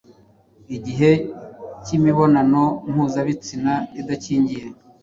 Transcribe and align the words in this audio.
igihe 0.75 1.11
k’imibonano 1.83 2.63
mpuzabitsina 2.91 3.73
idakingiye. 4.01 4.67